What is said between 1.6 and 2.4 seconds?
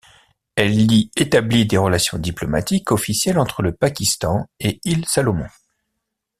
des relations